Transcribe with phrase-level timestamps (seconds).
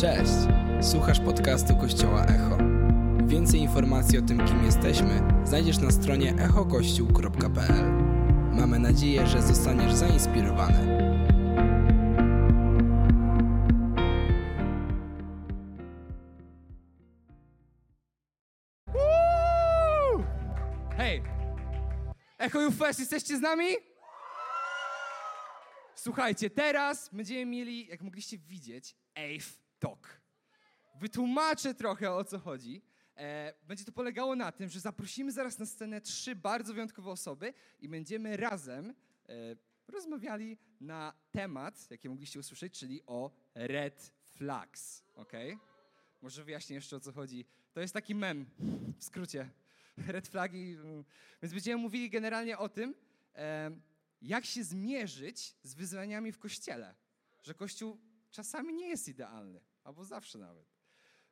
[0.00, 0.32] Cześć!
[0.80, 2.58] Słuchasz podcastu Kościoła Echo.
[3.26, 7.92] Więcej informacji o tym, kim jesteśmy, znajdziesz na stronie echokościół.pl.
[8.52, 10.98] Mamy nadzieję, że zostaniesz zainspirowany.
[20.96, 21.22] Hej!
[22.38, 23.68] Echo Fest, jesteście z nami?
[25.94, 30.20] Słuchajcie, teraz będziemy mieli, jak mogliście widzieć, Ave Talk.
[31.00, 32.82] Wytłumaczę trochę o co chodzi.
[33.16, 37.54] E, będzie to polegało na tym, że zaprosimy zaraz na scenę trzy bardzo wyjątkowe osoby
[37.80, 38.94] i będziemy razem
[39.28, 39.56] e,
[39.88, 45.04] rozmawiali na temat, jaki mogliście usłyszeć, czyli o red flags.
[45.14, 45.32] ok?
[46.22, 47.44] Może wyjaśnię jeszcze o co chodzi.
[47.72, 48.46] To jest taki mem,
[48.98, 49.50] w skrócie.
[50.06, 50.72] Red flagi.
[50.72, 51.04] mm.
[51.42, 52.94] Więc będziemy mówili generalnie o tym,
[53.34, 53.70] e,
[54.22, 56.94] jak się zmierzyć z wyzwaniami w kościele.
[57.42, 57.98] Że kościół
[58.30, 59.60] czasami nie jest idealny,
[59.90, 60.66] albo zawsze nawet.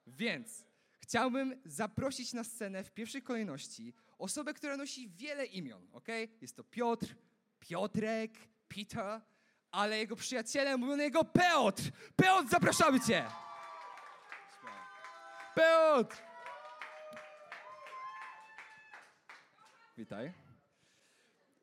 [0.06, 0.64] Więc
[1.00, 6.08] chciałbym zaprosić na scenę w pierwszej kolejności osobę, która nosi wiele imion, ok?
[6.40, 7.14] Jest to Piotr,
[7.60, 8.32] Piotrek,
[8.68, 9.20] Peter,
[9.70, 11.82] ale jego przyjaciele mówią na niego Piotr!
[12.16, 13.30] Piotr, zapraszamy cię!
[15.56, 16.16] Piotr!
[19.96, 20.32] Witaj.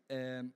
[0.08, 0.54] Em,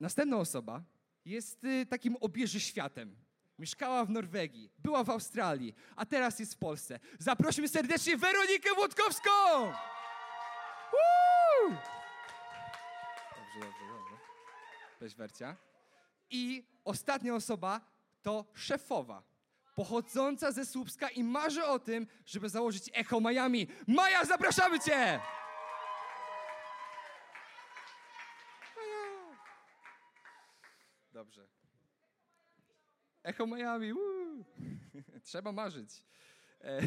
[0.00, 0.82] następna osoba
[1.24, 3.29] jest y, takim obieży światem.
[3.60, 7.00] Mieszkała w Norwegii, była w Australii, a teraz jest w Polsce.
[7.18, 9.30] Zaprosimy serdecznie Weronikę Włodkowską!
[10.92, 11.70] Woo!
[13.36, 14.16] Dobrze, dobrze, dobrze.
[14.98, 15.56] Cześć Wercia.
[16.30, 17.80] I ostatnia osoba
[18.22, 19.22] to szefowa,
[19.74, 23.66] pochodząca ze Słupska i marzy o tym, żeby założyć Echo Miami.
[23.86, 25.20] Maja, zapraszamy cię!
[31.12, 31.59] Dobrze.
[33.22, 34.44] Echo Miami, woo!
[35.22, 36.04] Trzeba marzyć.
[36.60, 36.80] E,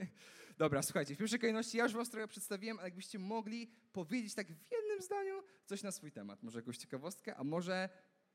[0.58, 4.46] Dobra, słuchajcie, w pierwszej kolejności ja już was trochę przedstawiłem, ale jakbyście mogli powiedzieć tak
[4.46, 6.42] w jednym zdaniu coś na swój temat.
[6.42, 7.88] Może jakąś ciekawostkę, a może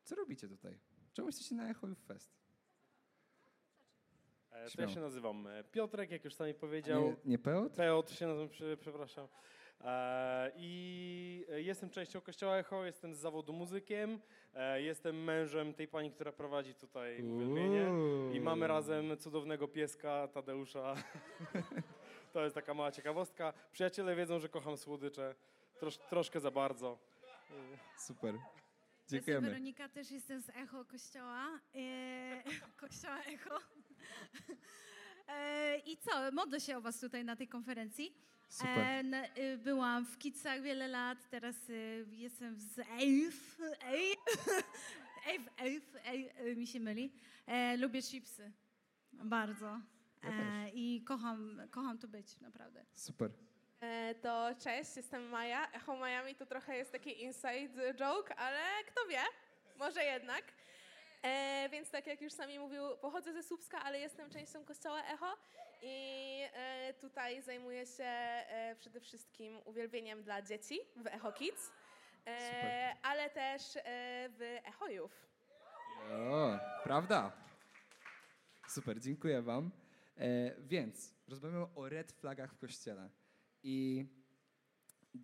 [0.03, 0.79] co robicie tutaj?
[1.13, 2.31] Czemu jesteście na Echo Youth Fest?
[4.51, 7.15] E, To ja się nazywam e, Piotrek, jak już sami Nie, powiedział.
[7.25, 7.75] nie Peot?
[7.75, 9.27] Piotr się nazywam, prze- przepraszam.
[9.83, 14.19] E, I jestem częścią Kościoła Echo, jestem z zawodu muzykiem,
[14.53, 17.87] e, jestem mężem tej pani, która prowadzi tutaj uwielbienie.
[18.33, 20.95] I mamy razem cudownego pieska Tadeusza.
[22.33, 23.53] to jest taka mała ciekawostka.
[23.71, 25.35] Przyjaciele wiedzą, że kocham słodycze.
[25.79, 26.97] Trosz, troszkę za bardzo.
[27.97, 28.33] Super.
[28.33, 29.47] Jestem Dziękujemy.
[29.47, 31.59] Weronika, też jestem z Echo Kościoła.
[31.75, 32.43] E,
[32.81, 33.59] kościoła Echo.
[35.27, 38.17] E, I co, modlę się o Was tutaj na tej konferencji.
[38.49, 38.79] Super.
[38.79, 39.03] E,
[39.35, 41.73] e, byłam w Kicach wiele lat, teraz e,
[42.11, 43.59] jestem z EIF.
[43.85, 44.19] EIF,
[45.27, 47.13] EIF, EIF, EIF mi się myli.
[47.47, 48.51] E, lubię chipsy.
[49.13, 49.79] Bardzo.
[50.23, 52.85] Ja I kocham, kocham tu być, naprawdę.
[52.93, 53.31] Super.
[54.21, 55.71] To cześć, jestem Maja.
[55.71, 59.23] Echo Miami to trochę jest taki inside joke, ale kto wie,
[59.79, 60.43] może jednak.
[61.23, 65.37] E, więc tak jak już sami mówił, pochodzę ze Słupska, ale jestem częścią kościoła Echo
[65.81, 71.71] i e, tutaj zajmuję się e, przede wszystkim uwielbieniem dla dzieci w Echo Kids,
[72.27, 73.81] e, ale też e,
[74.29, 75.15] w Echo Youth.
[76.11, 77.31] O, prawda.
[78.67, 79.71] Super, dziękuję Wam.
[80.17, 83.09] E, więc rozmawiamy o red flagach w kościele.
[83.63, 84.05] I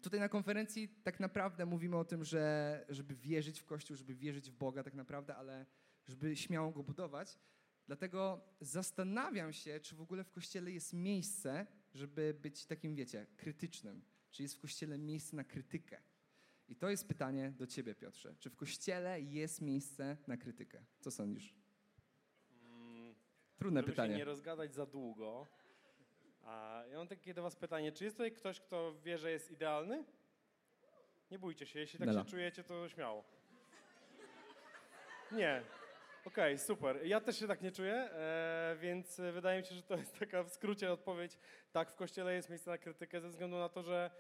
[0.02, 4.52] tutaj na konferencji tak naprawdę mówimy o tym, że żeby wierzyć w Kościół, żeby wierzyć
[4.52, 5.66] w Boga tak naprawdę, ale
[6.10, 7.40] żeby śmiało go budować.
[7.88, 14.02] Dlatego zastanawiam się, czy w ogóle w Kościele jest miejsce, żeby być takim, wiecie, krytycznym.
[14.32, 16.02] Czy jest w Kościele miejsce na krytykę?
[16.68, 18.36] I to jest pytanie do Ciebie, Piotrze.
[18.40, 20.84] Czy w Kościele jest miejsce na krytykę?
[21.00, 21.56] Co sądzisz?
[22.64, 23.16] Mm,
[23.58, 24.14] Trudne Żeby pytanie.
[24.14, 25.48] się nie rozgadać za długo.
[26.44, 27.92] A ja mam takie do was pytanie.
[27.92, 30.04] Czy jest tutaj ktoś, kto wie, że jest idealny?
[31.32, 32.24] Nie bójcie się, jeśli tak Nela.
[32.24, 33.24] się czujecie, to śmiało.
[35.32, 35.64] Nie.
[36.26, 37.06] Okej, super.
[37.06, 40.20] Ja też się tak nie czuję, e, więc e, wydaje mi się, że to jest
[40.20, 41.38] taka w skrócie odpowiedź.
[41.72, 44.12] Tak, w Kościele jest miejsce na krytykę ze względu na to, że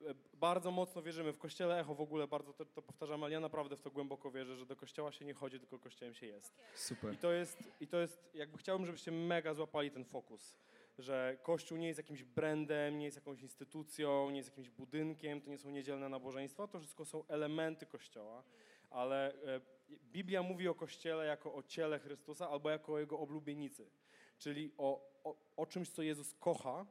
[0.00, 1.32] e, bardzo mocno wierzymy.
[1.32, 4.30] W Kościele Echo w ogóle bardzo to, to powtarzam, ale ja naprawdę w to głęboko
[4.30, 6.54] wierzę, że do Kościoła się nie chodzi, tylko Kościołem się jest.
[6.74, 7.14] Super.
[7.14, 10.58] I to jest, i to jest jakby chciałbym, żebyście mega złapali ten fokus,
[10.98, 15.50] że Kościół nie jest jakimś brandem, nie jest jakąś instytucją, nie jest jakimś budynkiem, to
[15.50, 18.42] nie są niedzielne nabożeństwa, to wszystko są elementy Kościoła,
[18.90, 19.60] ale e,
[20.12, 23.90] Biblia mówi o Kościele jako o ciele Chrystusa albo jako o Jego oblubienicy,
[24.38, 26.86] czyli o, o, o czymś, co Jezus kocha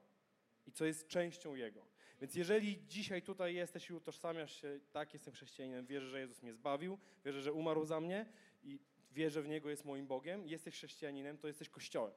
[0.68, 1.86] i co jest częścią Jego.
[2.22, 6.54] Więc jeżeli dzisiaj tutaj jesteś i utożsamiasz się, tak, jestem chrześcijaninem, wierzę, że Jezus mnie
[6.54, 8.26] zbawił, wierzę, że umarł za mnie
[8.64, 8.80] i
[9.12, 12.14] wierzę w Niego, jest moim Bogiem, jesteś chrześcijaninem, to jesteś Kościołem.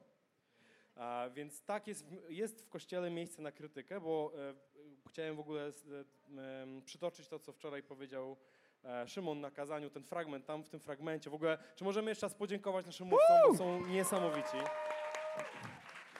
[1.35, 4.55] Więc tak, jest, jest w Kościele miejsce na krytykę, bo e,
[5.09, 5.73] chciałem w ogóle e,
[6.85, 8.37] przytoczyć to, co wczoraj powiedział
[8.85, 11.31] e, Szymon na kazaniu, ten fragment, tam w tym fragmencie.
[11.31, 14.57] W ogóle, czy możemy jeszcze raz podziękować naszym mówcom, bo są niesamowici.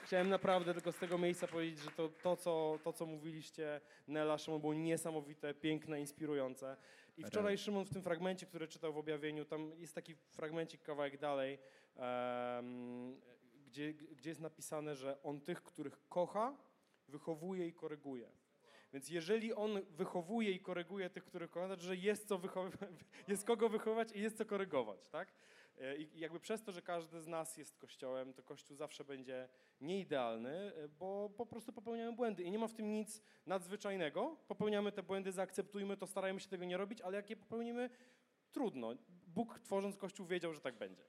[0.03, 4.37] Chciałem naprawdę tylko z tego miejsca powiedzieć, że to, to, co, to co mówiliście, Nela,
[4.37, 6.77] Szymon, było niesamowite, piękne, inspirujące.
[7.17, 11.17] I wczoraj Szymon w tym fragmencie, który czytał w objawieniu, tam jest taki fragmencik kawałek
[11.17, 11.59] dalej,
[11.95, 13.21] em,
[13.69, 16.57] gdzie, gdzie jest napisane, że on tych, których kocha,
[17.07, 18.31] wychowuje i koryguje.
[18.93, 22.41] Więc jeżeli on wychowuje i koryguje tych, których kocha, to znaczy, że jest, co
[23.27, 25.33] jest kogo wychowywać i jest co korygować, tak?
[25.77, 29.49] E, I jakby przez to, że każdy z nas jest kościołem, to kościół zawsze będzie
[29.81, 34.37] nieidealny, e, bo po prostu popełniamy błędy i nie ma w tym nic nadzwyczajnego.
[34.47, 37.89] Popełniamy te błędy, zaakceptujmy to, starajmy się tego nie robić, ale jak je popełnimy,
[38.51, 38.93] trudno.
[39.27, 41.03] Bóg tworząc kościół wiedział, że tak będzie.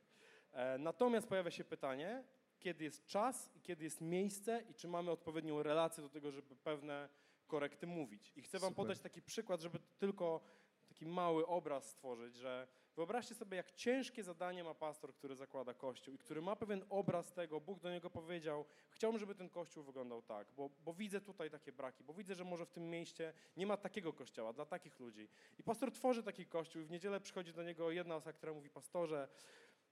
[0.52, 2.24] E, Natomiast pojawia się pytanie,
[2.60, 6.56] kiedy jest czas i kiedy jest miejsce i czy mamy odpowiednią relację do tego, żeby
[6.56, 7.08] pewne
[7.46, 8.32] korekty mówić.
[8.36, 8.76] I chcę wam Super.
[8.76, 10.40] podać taki przykład, żeby tylko
[10.88, 16.14] taki mały obraz stworzyć, że wyobraźcie sobie, jak ciężkie zadanie ma pastor, który zakłada kościół
[16.14, 20.22] i który ma pewien obraz tego, Bóg do niego powiedział, chciałbym, żeby ten kościół wyglądał
[20.22, 23.66] tak, bo, bo widzę tutaj takie braki, bo widzę, że może w tym mieście nie
[23.66, 25.28] ma takiego kościoła dla takich ludzi.
[25.58, 28.70] I pastor tworzy taki kościół i w niedzielę przychodzi do niego jedna osoba, która mówi,
[28.70, 29.28] pastorze,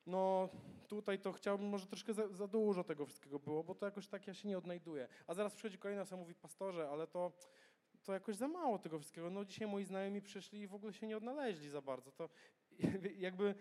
[0.09, 0.49] no
[0.89, 4.27] tutaj to chciałbym, może troszkę za, za dużo tego wszystkiego było, bo to jakoś tak
[4.27, 5.09] ja się nie odnajduję.
[5.27, 7.33] A zaraz przychodzi kolejna osoba mówi, pastorze, ale to,
[8.03, 9.31] to jakoś za mało tego wszystkiego.
[9.31, 12.13] No dzisiaj moi znajomi przyszli i w ogóle się nie odnaleźli za bardzo.
[12.13, 12.29] To
[13.27, 13.55] jakby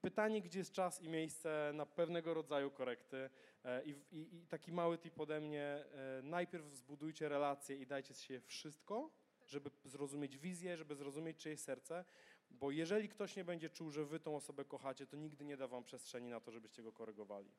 [0.00, 3.30] pytanie, gdzie jest czas i miejsce na pewnego rodzaju korekty
[3.64, 8.14] e, i, i, i taki mały tip ode mnie, e, najpierw zbudujcie relacje i dajcie
[8.14, 9.10] siebie wszystko,
[9.46, 12.04] żeby zrozumieć wizję, żeby zrozumieć czyjeś serce,
[12.54, 15.68] bo jeżeli ktoś nie będzie czuł, że wy tą osobę kochacie, to nigdy nie da
[15.68, 17.50] wam przestrzeni na to, żebyście go korygowali.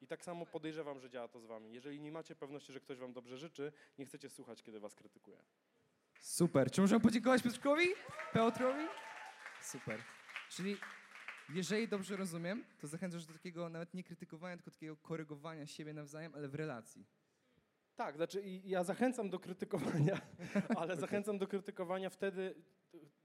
[0.00, 1.72] I tak samo podejrzewam, że działa to z wami.
[1.72, 5.38] Jeżeli nie macie pewności, że ktoś wam dobrze życzy, nie chcecie słuchać, kiedy was krytykuje.
[6.20, 6.70] Super.
[6.70, 7.86] Czy możemy podziękować Piotrkowi?
[8.34, 8.84] Piotrowi?
[9.62, 10.00] Super.
[10.50, 10.76] Czyli
[11.54, 16.34] jeżeli dobrze rozumiem, to zachęcasz do takiego nawet nie krytykowania, tylko takiego korygowania siebie nawzajem,
[16.34, 17.06] ale w relacji.
[17.96, 20.20] Tak, znaczy i ja zachęcam do krytykowania,
[20.78, 22.54] ale zachęcam do krytykowania wtedy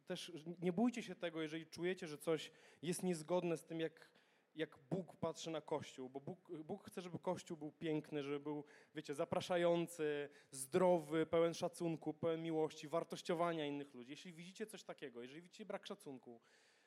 [0.10, 2.52] też nie bójcie się tego, jeżeli czujecie, że coś
[2.82, 4.10] jest niezgodne z tym, jak,
[4.56, 8.64] jak Bóg patrzy na Kościół, bo Bóg, Bóg chce, żeby Kościół był piękny, żeby był,
[8.96, 14.12] wiecie, zapraszający, zdrowy, pełen szacunku, pełen miłości, wartościowania innych ludzi.
[14.12, 16.42] Jeśli widzicie coś takiego, jeżeli widzicie brak szacunku,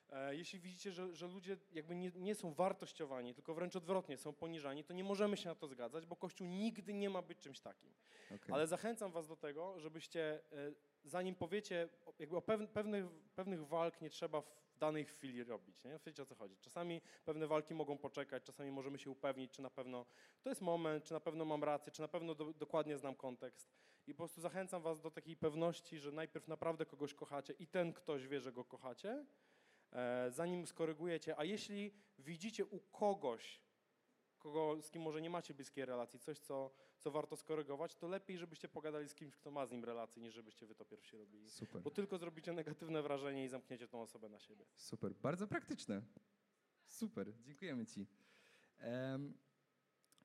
[0.09, 4.33] e, jeśli widzicie, że, że ludzie jakby nie, nie są wartościowani, tylko wręcz odwrotnie, są
[4.33, 7.61] poniżani, to nie możemy się na to zgadzać, bo Kościół nigdy nie ma być czymś
[7.61, 7.95] takim.
[8.35, 8.55] Okay.
[8.55, 10.73] Ale zachęcam was do tego, żebyście, e,
[11.05, 11.89] zanim powiecie,
[12.19, 16.01] jakby o pewn- pewnych, pewnych walk nie trzeba w danej chwili robić, nie?
[16.07, 16.57] Wiecie o co chodzi.
[16.61, 20.07] Czasami pewne walki mogą poczekać, czasami możemy się upewnić, czy na pewno
[20.43, 23.73] to jest moment, czy na pewno mam rację, czy na pewno do, dokładnie znam kontekst.
[24.07, 27.93] I po prostu zachęcam was do takiej pewności, że najpierw naprawdę kogoś kochacie i ten
[27.93, 29.27] ktoś wie, że go kochacie,
[29.93, 31.39] e, zanim skorygujecie.
[31.39, 33.62] A jeśli widzicie u kogoś,
[34.43, 38.39] kogo, z kim może nie macie bliskiej relacji, coś, co, co warto skorygować, to lepiej,
[38.39, 41.51] żebyście pogadali z kimś, kto ma z nim relację, niż żebyście wy to pierwsi robili.
[41.51, 41.83] Super.
[41.83, 44.65] Bo tylko zrobicie negatywne wrażenie i zamkniecie tą osobę na siebie.
[44.75, 45.15] Super.
[45.15, 46.03] Bardzo praktyczne.
[46.87, 47.33] Super.
[47.43, 48.07] Dziękujemy ci.
[48.79, 49.35] Em,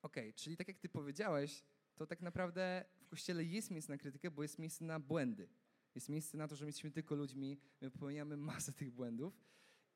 [0.02, 4.30] Okej, czyli tak jak ty powiedziałeś, to tak naprawdę w kościele jest miejsce na krytykę,
[4.30, 5.48] bo jest miejsce na błędy.
[5.94, 9.40] Jest miejsce na to, że my jesteśmy tylko ludźmi, my popełniamy masę tych błędów.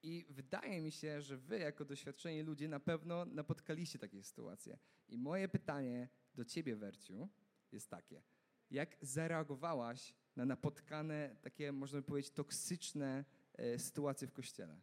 [0.02, 4.78] I wydaje mi się, że wy, jako doświadczeni ludzie, na pewno napotkaliście takie sytuacje.
[5.08, 7.28] I moje pytanie do ciebie, Werciu,
[7.72, 8.22] jest takie.
[8.70, 14.80] Jak zareagowałaś na napotkane, takie, można by powiedzieć, toksyczne e, sytuacje w kościele?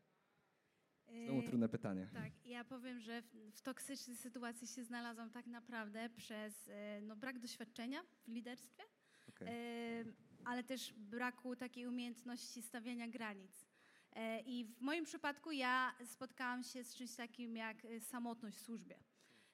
[1.08, 2.10] Znowu Yy, trudne pytanie.
[2.14, 7.16] Tak, ja powiem, że w, w toksycznej sytuacji się znalazłam tak naprawdę przez e, no,
[7.16, 8.84] brak doświadczenia w liderstwie,
[9.42, 10.04] e,
[10.46, 13.69] ale też braku takiej umiejętności stawiania granic.
[14.16, 18.62] E, I w moim przypadku ja spotkałam się z czymś takim jak e, samotność w
[18.62, 18.96] służbie.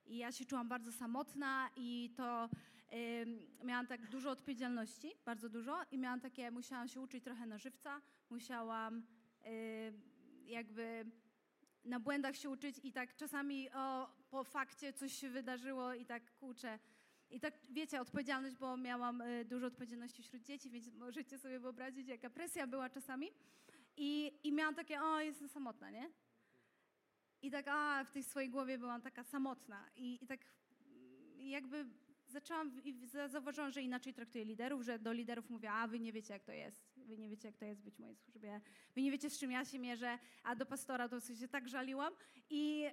[0.06, 2.50] I ja się czułam bardzo samotna i to
[3.64, 8.02] miałam tak dużo odpowiedzialności, bardzo dużo i miałam takie, musiałam się uczyć trochę na żywca,
[8.30, 9.04] musiałam
[9.44, 9.52] e,
[10.46, 11.06] jakby
[11.86, 16.36] na błędach się uczyć i tak czasami o, po fakcie coś się wydarzyło i tak
[16.36, 16.80] kurczę.
[17.30, 22.08] I tak wiecie, odpowiedzialność, bo miałam y, dużo odpowiedzialności wśród dzieci, więc możecie sobie wyobrazić,
[22.08, 23.32] jaka presja była czasami.
[23.98, 26.10] I, i miałam takie, o, jestem samotna, nie?
[27.42, 29.90] I tak, a, w tej swojej głowie byłam taka samotna.
[29.96, 30.40] I, i tak
[30.96, 31.86] mm, jakby
[32.28, 36.14] zaczęłam i za- zauważyłam, że inaczej traktuję liderów, że do liderów mówię, a wy nie
[36.14, 36.94] wiecie, jak to jest.
[36.98, 38.62] Wy nie wiecie, jak to jest być w mojej służbie.
[38.96, 40.20] Wy nie wiecie, z czym ja się mierzę.
[40.44, 42.14] A do pastora to się tak żaliłam.
[42.50, 42.86] I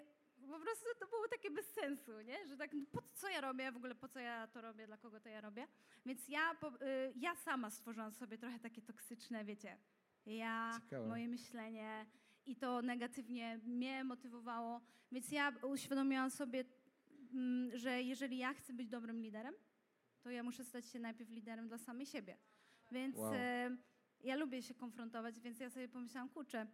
[0.51, 2.47] po prostu to było takie bez sensu, nie?
[2.47, 4.97] Że tak, no po co ja robię, w ogóle po co ja to robię, dla
[4.97, 5.67] kogo to ja robię.
[6.07, 6.57] Więc ja, y,
[7.17, 9.77] ja sama stworzyłam sobie trochę takie toksyczne, wiecie,
[10.27, 11.09] ja, Ciekawe.
[11.09, 12.07] moje myślenie
[12.47, 14.81] i to negatywnie mnie motywowało.
[15.13, 16.65] Więc ja uświadomiłam sobie,
[17.35, 19.55] mm, że jeżeli ja chcę być dobrym liderem,
[20.23, 22.37] to ja muszę stać się najpierw liderem dla samej siebie.
[22.93, 23.35] Więc Wow.
[23.35, 23.77] e,
[24.21, 26.67] ja lubię się konfrontować, więc ja sobie pomyślałam, kurczę,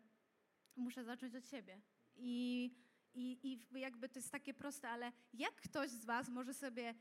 [0.77, 1.81] muszę zacząć od siebie.
[2.17, 2.71] I,
[3.15, 6.95] i, I jakby to jest takie proste, ale jak ktoś z was może sobie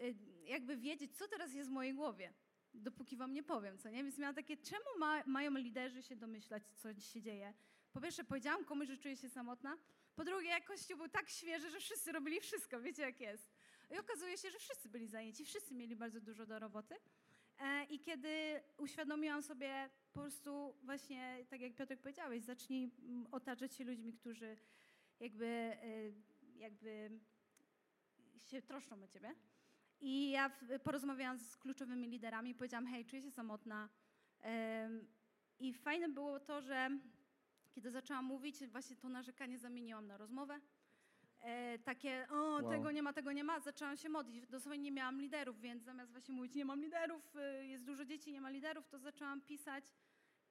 [0.00, 0.14] y,
[0.44, 2.32] jakby wiedzieć, co teraz jest w mojej głowie,
[2.78, 4.04] dopóki wam nie powiem, co nie?
[4.04, 7.54] Więc miałam takie, czemu ma, mają liderzy się domyślać, co się dzieje?
[7.92, 9.78] Po pierwsze, powiedziałam komuś, że czuję się samotna.
[10.16, 13.50] Po drugie, jak kościół był tak świeży, że wszyscy robili wszystko, wiecie jak jest.
[13.90, 16.94] I okazuje się, że wszyscy byli zajęci, wszyscy mieli bardzo dużo do roboty.
[17.58, 23.74] E, I kiedy uświadomiłam sobie po prostu właśnie, tak jak Piotrek powiedziałeś, zacznij mm, otaczać
[23.74, 24.56] się ludźmi, którzy
[25.20, 26.12] jakby, e,
[26.56, 27.10] jakby
[28.38, 29.34] się troszczą o ciebie.
[30.00, 30.50] I ja
[30.82, 33.88] porozmawiałam z kluczowymi liderami, powiedziałam, hej, czuję się samotna.
[35.58, 36.90] I fajne było to, że
[37.70, 40.60] kiedy zaczęłam mówić, właśnie to narzekanie zamieniłam na rozmowę.
[41.40, 42.70] E, takie, o, Wow.
[42.70, 44.46] tego nie ma, tego nie ma, zaczęłam się modlić.
[44.46, 48.32] Dosłownie nie miałam liderów, więc zamiast właśnie mówić, nie mam liderów, y, jest dużo dzieci,
[48.32, 49.84] nie ma liderów, to zaczęłam pisać,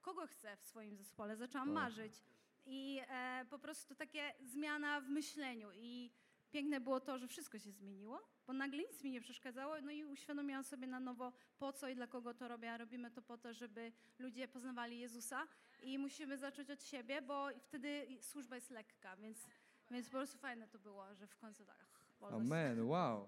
[0.01, 1.36] kogo chcę w swoim zespole.
[1.38, 1.75] Zaczęłam Wow.
[1.75, 2.24] marzyć.
[2.66, 5.70] I e, po prostu takie zmiana w myśleniu.
[5.75, 6.12] I
[6.57, 9.81] piękne było to, że wszystko się zmieniło, bo nagle nic mi nie przeszkadzało.
[9.81, 12.71] No i uświadomiłam sobie na nowo, po co i dla kogo to robię.
[12.71, 15.47] A robimy to po to, żeby ludzie poznawali Jezusa.
[15.83, 19.47] I musimy zacząć od siebie, bo wtedy służba jest lekka, więc,
[19.91, 21.85] więc po prostu fajne to było, że w końcu tak.
[22.21, 23.27] Amen, wow.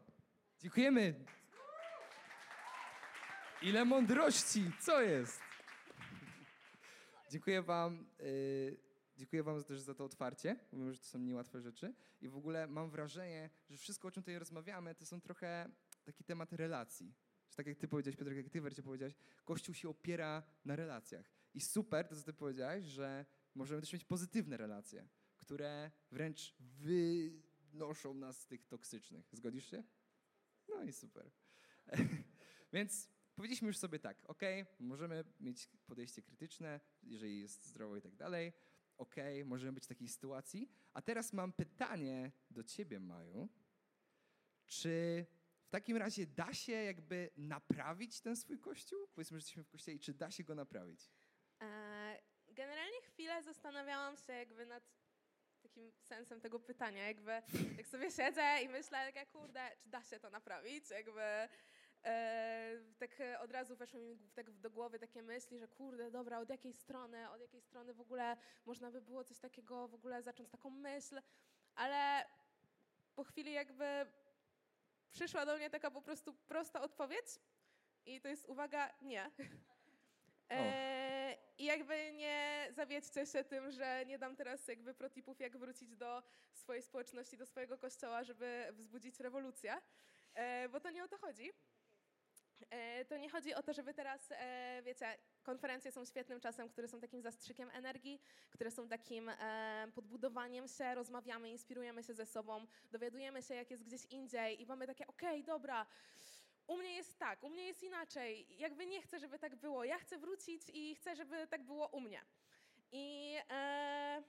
[0.60, 1.26] Dziękujemy.
[3.62, 5.42] Ile mądrości, co jest?
[7.32, 8.89] Dziękuję wam, y,
[9.20, 10.56] dziękuję wam też za to otwarcie.
[10.72, 11.94] Mówię, że to są niełatwe rzeczy.
[12.22, 15.70] I w ogóle mam wrażenie, że wszystko, o czym tutaj rozmawiamy, to są trochę
[16.04, 17.14] taki temat relacji.
[17.50, 21.32] Że tak jak ty powiedziałeś, Piotr, jak ty wreszcie powiedziałeś, Kościół się opiera na relacjach.
[21.54, 25.08] I super to, co ty powiedziałeś, że możemy też mieć pozytywne relacje,
[25.38, 29.30] które wręcz wynoszą nas z tych toksycznych.
[29.32, 29.84] Zgodzisz się?
[30.70, 31.32] No i super.
[32.74, 34.42] Więc powiedzieliśmy już sobie tak, ok,
[34.80, 38.54] możemy mieć podejście krytyczne, jeżeli jest zdrowo i tak dalej.
[39.00, 39.16] Ok,
[39.46, 40.70] możemy być w takiej sytuacji.
[40.94, 43.50] A teraz mam pytanie do ciebie, Maju.
[44.66, 45.26] Czy
[45.64, 49.08] w takim razie da się jakby naprawić ten swój kościół?
[49.08, 51.12] Powiedzmy, że jesteśmy w kościele i czy da się go naprawić?
[51.62, 54.84] E, Generalnie chwilę zastanawiałam się jakby nad
[55.62, 57.32] takim sensem tego pytania, jakby
[57.78, 61.22] jak sobie siedzę i myślę, jak ja, kurde, czy da się to naprawić, jakby
[63.00, 66.50] tak e, od razu weszły mi tak do głowy takie myśli, że kurde, dobra, od
[66.50, 70.50] jakiej strony, od jakiej strony w ogóle można by było coś takiego w ogóle zacząć
[70.50, 71.22] taką myśl,
[71.76, 72.26] ale
[73.16, 74.06] po chwili jakby
[75.12, 77.26] przyszła do mnie taka po prostu prosta odpowiedź
[78.06, 79.32] i to jest uwaga, nie.
[80.52, 85.96] E, I jakby nie zawiedźcie się tym, że nie dam teraz jakby protipów, jak wrócić
[85.96, 89.82] do swojej społeczności, do swojego kościoła, żeby wzbudzić rewolucję,
[90.34, 91.52] e, bo to nie o to chodzi.
[92.70, 96.88] E, To nie chodzi o to, żeby teraz, e, wiecie, konferencje są świetnym czasem, które
[96.88, 102.68] są takim zastrzykiem energii, które są takim e, podbudowaniem się, rozmawiamy, inspirujemy się ze sobą,
[102.92, 105.86] dowiadujemy się, jak jest gdzieś indziej i mamy takie, okej, dobra,
[106.68, 109.98] u mnie jest tak, u mnie jest inaczej, jakby nie chcę, żeby tak było, ja
[110.00, 112.22] chcę wrócić i chcę, żeby tak było u mnie.
[112.92, 114.24] I e,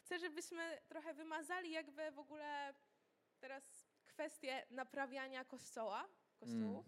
[0.00, 2.74] chcę, żebyśmy trochę wymazali jakby w ogóle
[3.40, 6.08] teraz kwestię naprawiania kościoła,
[6.40, 6.84] kościołu.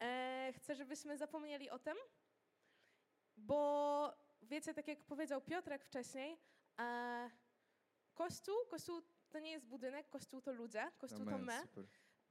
[0.00, 1.96] E, chcę, żebyśmy zapomnieli o tym,
[3.36, 6.38] bo wiecie, tak jak powiedział Piotrek wcześniej,
[6.80, 7.30] e,
[8.14, 11.60] kościół, kościół to nie jest budynek, kościół to ludzie, kościół to Amen, my.
[11.62, 11.84] super.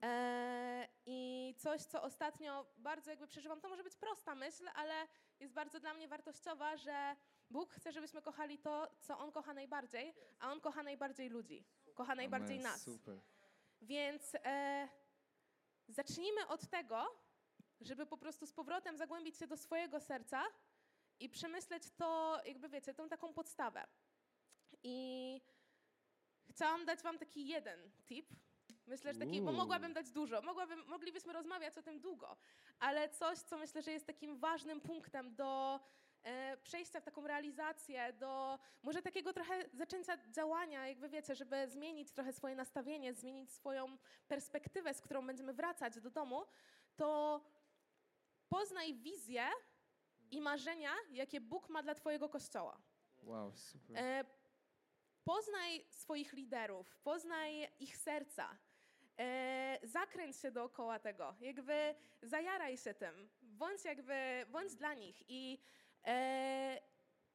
[0.03, 5.07] E, I coś, co ostatnio bardzo jakby przeżywam, to może być prosta myśl, ale
[5.39, 7.15] jest bardzo dla mnie wartościowa, że
[7.49, 12.15] Bóg chce, żebyśmy kochali to, co On kocha najbardziej, a On kocha najbardziej ludzi, kocha
[12.15, 12.83] najbardziej Amen, nas.
[12.83, 13.19] Super.
[13.81, 14.87] Więc e,
[15.87, 17.22] zacznijmy od tego,
[17.87, 20.43] żeby po prostu z powrotem zagłębić się do swojego serca
[21.19, 23.87] i przemyśleć to, jakby wiecie, tą taką podstawę.
[24.83, 25.41] I
[26.49, 28.29] chciałam dać wam taki jeden tip.
[28.87, 32.37] Myślę, że taki, bo mogłabym dać dużo, mogłabym, moglibyśmy rozmawiać o tym długo,
[32.79, 35.79] ale coś, co myślę, że jest takim ważnym punktem do
[36.23, 42.11] e, przejścia w taką realizację, do może takiego trochę zaczęcia działania, jakby wiecie, żeby zmienić
[42.11, 43.97] trochę swoje nastawienie, zmienić swoją
[44.27, 46.45] perspektywę, z którą będziemy wracać do domu,
[46.95, 47.41] to
[48.53, 49.49] poznaj wizję
[50.31, 52.81] i marzenia, jakie Bóg ma dla Twojego kościoła.
[53.23, 53.97] Wow, super.
[53.97, 54.25] E,
[55.23, 58.57] poznaj swoich liderów, poznaj ich serca.
[59.19, 65.59] E, zakręć się dookoła tego, jakby zajaraj się tym, bądź jakby, bądź dla nich i
[66.05, 66.81] e,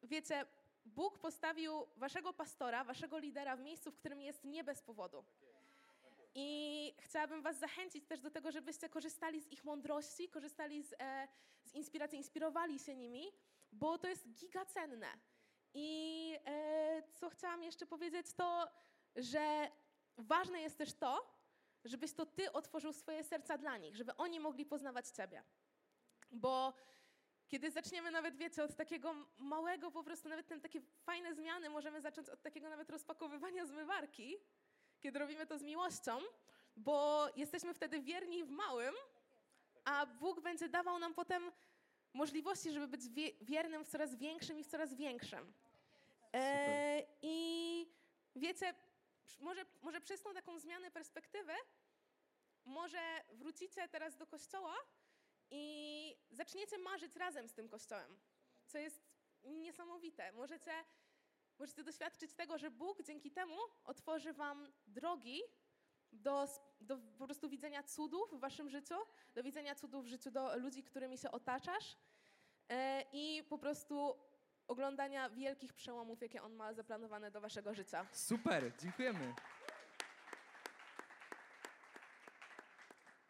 [0.02, 0.46] wiecie,
[0.84, 5.24] Bóg postawił waszego pastora, waszego lidera w miejscu, w którym jest nie bez powodu.
[6.34, 11.28] I chciałabym Was zachęcić też do tego, żebyście korzystali z ich mądrości, korzystali z, e,
[11.64, 13.32] z inspiracji, inspirowali się nimi,
[13.72, 15.18] bo to jest gigacenne.
[15.74, 18.68] I e, co chciałam jeszcze powiedzieć, to,
[19.16, 19.70] że
[20.16, 21.38] ważne jest też to,
[21.84, 25.42] żebyś to Ty otworzył swoje serca dla nich, żeby oni mogli poznawać Ciebie.
[26.30, 26.74] Bo
[27.48, 32.00] kiedy zaczniemy nawet, wiecie, od takiego małego, po prostu nawet ten, takie fajne zmiany, możemy
[32.00, 34.36] zacząć od takiego nawet rozpakowywania zmywarki,
[35.00, 36.18] kiedy robimy to z miłością,
[36.76, 38.94] bo jesteśmy wtedy wierni w małym,
[39.84, 41.52] a Bóg będzie dawał nam potem
[42.14, 45.52] możliwości, żeby być wie, wiernym w coraz większym i w coraz większym.
[46.34, 47.86] E, I
[48.36, 48.74] wiecie,
[49.40, 51.52] może, może przez tą taką zmianę perspektywy,
[52.64, 53.00] może
[53.32, 54.74] wrócicie teraz do kościoła
[55.50, 58.18] i zaczniecie marzyć razem z tym kościołem,
[58.66, 59.00] co jest
[59.44, 60.32] niesamowite.
[60.32, 60.72] Możecie,
[61.58, 65.42] możecie doświadczyć tego, że Bóg dzięki temu otworzy wam drogi
[66.12, 66.48] do,
[66.80, 68.94] do po prostu widzenia cudów w waszym życiu,
[69.34, 71.96] do widzenia cudów w życiu do ludzi, którymi się otaczasz
[72.68, 74.16] e, i po prostu
[74.68, 78.06] oglądania wielkich przełomów, jakie On ma zaplanowane do waszego życia.
[78.12, 79.34] Super, dziękujemy.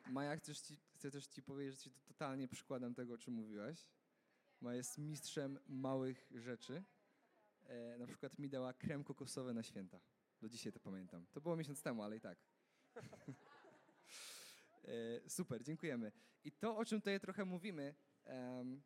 [0.06, 3.34] Maja, chcesz ci, chcę też ci powiedzieć, że ci to totalnie przykładem tego, o czym
[3.34, 3.86] mówiłaś.
[4.60, 6.84] Maja jest mistrzem małych rzeczy.
[7.68, 10.00] E, na przykład mi dała krem kokosowy na święta.
[10.40, 11.26] Do dzisiaj to pamiętam.
[11.32, 12.38] To było miesiąc temu, ale i tak.
[14.84, 16.12] e, super, dziękujemy.
[16.44, 17.94] I to, o czym tutaj trochę mówimy,
[18.24, 18.82] em,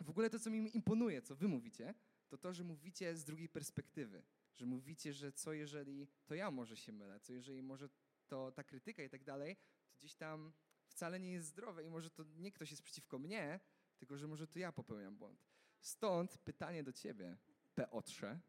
[0.00, 1.94] w ogóle to, co mi imponuje, co wy mówicie,
[2.28, 4.22] to to, że mówicie z drugiej perspektywy.
[4.56, 7.88] Że mówicie, że co jeżeli to ja może się mylę, co jeżeli może
[8.26, 9.56] to ta krytyka i tak dalej,
[9.88, 10.52] to gdzieś tam
[10.86, 13.60] wcale nie jest zdrowe i może to nie ktoś jest przeciwko mnie,
[13.98, 15.46] tylko że może to ja popełniam błąd.
[15.80, 17.36] Stąd pytanie do ciebie,
[17.76, 18.40] Piotrze.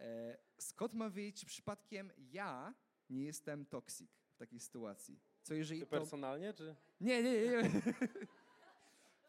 [0.00, 2.74] E, skąd ma wyjść, przypadkiem ja
[3.10, 5.20] nie jestem toksik w takiej sytuacji?
[5.42, 5.90] Co jeżeli Ty to...
[5.90, 6.76] personalnie, czy?
[7.00, 7.50] Nie, nie, nie.
[7.50, 7.62] nie.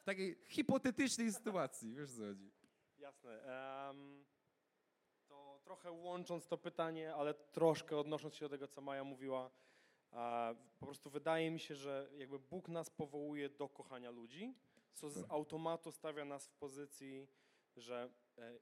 [0.01, 2.51] w takiej hipotetycznej sytuacji, wiesz co chodzi.
[2.97, 3.43] Jasne.
[3.89, 4.25] Em,
[5.27, 9.51] to trochę łącząc to pytanie, ale troszkę odnosząc się do tego, co Maja mówiła,
[10.11, 14.55] a, po prostu wydaje mi się, że jakby Bóg nas powołuje do kochania ludzi,
[14.93, 15.31] co z Super.
[15.31, 17.27] automatu stawia nas w pozycji,
[17.75, 18.59] że e,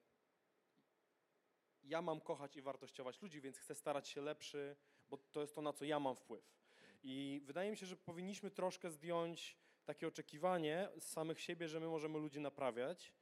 [1.86, 4.76] ja mam kochać i wartościować ludzi, więc chcę starać się lepszy,
[5.10, 6.56] bo to jest to, na co ja mam wpływ.
[7.04, 11.88] I wydaje mi się, że powinniśmy troszkę zdjąć takie oczekiwanie z samych siebie, że my
[11.88, 13.14] możemy ludzi naprawiać,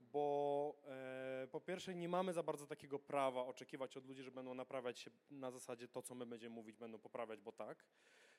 [0.00, 4.54] bo e, po pierwsze nie mamy za bardzo takiego prawa oczekiwać od ludzi, że będą
[4.54, 7.86] naprawiać się na zasadzie to, co my będziemy mówić, będą poprawiać, bo tak.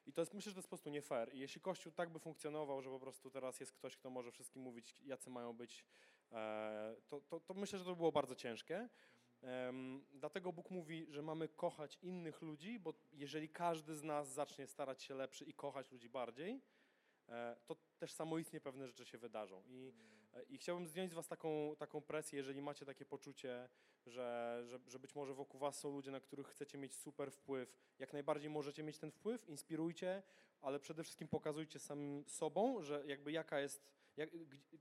[0.06, 1.34] I to jest, myślę, że to jest po prostu nie fair.
[1.34, 4.62] I jeśli Kościół tak by funkcjonował, że po prostu teraz jest ktoś, kto może wszystkim
[4.62, 5.86] mówić, jacy mają być,
[6.32, 8.89] e, to, to, to myślę, że to by było bardzo ciężkie.
[10.13, 15.03] Dlatego Bóg mówi, że mamy kochać innych ludzi, bo jeżeli każdy z nas zacznie starać
[15.03, 16.62] się lepszy i kochać ludzi bardziej,
[17.29, 19.63] e, to też samoistnie pewne rzeczy się wydarzą.
[19.67, 19.93] I,
[20.34, 23.69] e, i chciałbym zdjąć z was taką, taką presję, jeżeli macie takie poczucie,
[24.06, 27.73] że, że, że być może wokół was są ludzie, na których chcecie mieć super wpływ.
[27.99, 30.23] Jak najbardziej możecie mieć ten wpływ, inspirujcie,
[30.62, 33.86] ale przede wszystkim pokazujcie samym sobą, że jakby jaka jest,
[34.17, 34.29] jak,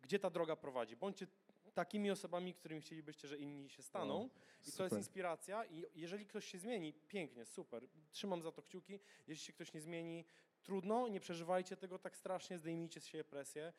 [0.03, 0.97] gdzie ta droga prowadzi.
[0.97, 1.27] Bądźcie
[1.75, 4.15] takimi osobami, którymi chcielibyście, że inni się staną.
[4.15, 4.99] O, I to jest super.
[4.99, 9.01] inspiracja i jeżeli ktoś się zmieni, pięknie, super, trzymam za to kciuki.
[9.27, 10.25] Jeśli się ktoś nie zmieni,
[10.63, 13.73] trudno, nie przeżywajcie tego tak strasznie, zdejmijcie z siebie presję.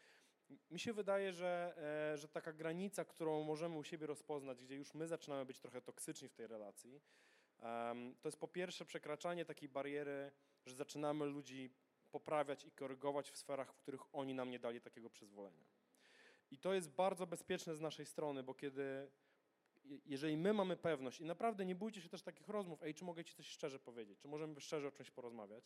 [0.71, 1.73] Mi się wydaje, że,
[2.13, 5.81] e, że taka granica, którą możemy u siebie rozpoznać, gdzie już my zaczynamy być trochę
[5.81, 7.01] toksyczni w tej relacji,
[8.21, 10.31] to jest po pierwsze przekraczanie takiej bariery,
[10.65, 11.73] że zaczynamy ludzi
[12.11, 15.72] poprawiać i korygować w sferach, w których oni nam nie dali takiego przyzwolenia.
[16.53, 19.11] I to jest bardzo bezpieczne z naszej strony, bo kiedy,
[19.83, 23.05] je- jeżeli my mamy pewność i naprawdę nie bójcie się też takich rozmów, ej, czy
[23.05, 25.63] mogę ci coś szczerze powiedzieć, czy możemy szczerze o czymś porozmawiać,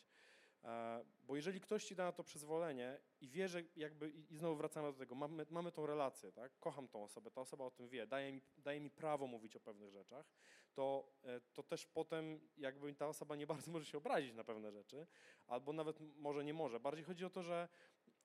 [0.63, 4.55] e, bo jeżeli ktoś ci da na to przyzwolenie i wie, że jakby, i znowu
[4.55, 7.89] wracamy do tego, mamy, mamy tą relację, tak, kocham tą osobę, ta osoba o tym
[7.89, 10.25] wie, daje mi, daje mi prawo mówić o pewnych rzeczach,
[10.73, 14.71] to, e, to też potem jakby ta osoba nie bardzo może się obrazić na pewne
[14.71, 15.07] rzeczy,
[15.47, 16.79] albo nawet może nie może.
[16.79, 17.69] Bardziej chodzi o to, że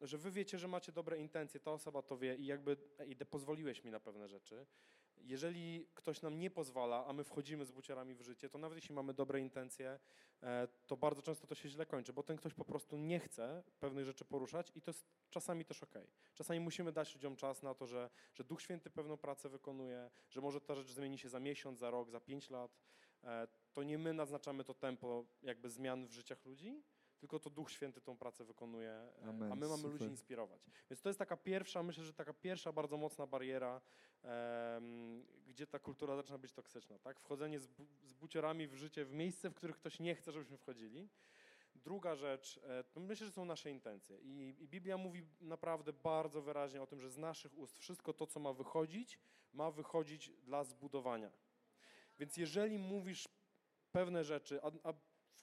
[0.02, 2.76] że wy wiecie, że macie dobre intencje, ta osoba to wie i jakby
[3.16, 4.66] de- pozwoliłeś mi na pewne rzeczy.
[5.16, 8.94] Jeżeli ktoś nam nie pozwala, a my wchodzimy z buciorami w życie, to nawet jeśli
[8.94, 9.98] mamy dobre intencje,
[10.42, 13.62] e, to bardzo często to się źle kończy, bo ten ktoś po prostu nie chce
[13.80, 16.10] pewnych rzeczy poruszać i to jest czasami też okej.
[16.34, 20.40] Czasami musimy dać ludziom czas na to, że, że Duch Święty pewną pracę wykonuje, że
[20.40, 22.78] może ta rzecz zmieni się za miesiąc, za rok, za pięć lat.
[23.24, 26.82] e, to nie my naznaczamy to tempo jakby zmian w życiach ludzi,
[27.22, 29.92] tylko to Duch Święty tą pracę wykonuje, e, Amen, a my mamy super.
[29.92, 30.60] ludzi inspirować.
[30.90, 33.80] Więc to jest taka pierwsza, myślę, że taka pierwsza bardzo mocna bariera,
[34.22, 37.20] em, gdzie ta kultura zaczyna być toksyczna, tak?
[37.20, 40.56] Wchodzenie z, bu- z buciorami w życie, w miejsce, w których ktoś nie chce, żebyśmy
[40.56, 41.08] wchodzili.
[41.74, 44.18] Druga rzecz, e, to myślę, że są nasze intencje.
[44.18, 48.26] I, I Biblia mówi naprawdę bardzo wyraźnie o tym, że z naszych ust wszystko to,
[48.26, 49.18] co ma wychodzić,
[49.52, 51.30] ma wychodzić dla zbudowania.
[52.18, 53.28] Więc jeżeli mówisz
[53.92, 54.94] pewne rzeczy, a, a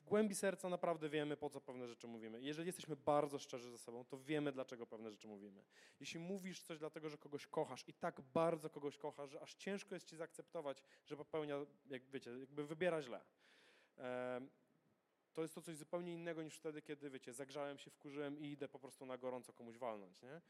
[0.10, 2.42] głębi serca naprawdę wiemy, po co pewne rzeczy mówimy.
[2.42, 5.64] Jeżeli jesteśmy bardzo szczerzy ze sobą, to wiemy, dlaczego pewne rzeczy mówimy.
[6.00, 9.96] Jeśli mówisz coś dlatego, że kogoś kochasz i tak bardzo kogoś kochasz, że aż ciężko
[9.96, 11.56] jest ci zaakceptować, że popełnia,
[11.90, 13.22] jak wiecie, jakby wybiera źle.
[15.34, 18.68] To jest to coś zupełnie innego niż wtedy, kiedy, wiecie, zagrzałem się, wkurzyłem i idę
[18.68, 20.42] po prostu na gorąco komuś walnąć, nie?